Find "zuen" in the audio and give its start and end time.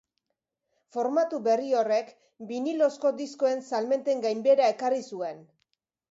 5.17-5.45